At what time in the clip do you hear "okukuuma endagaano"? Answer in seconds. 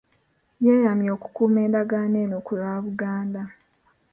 1.17-2.15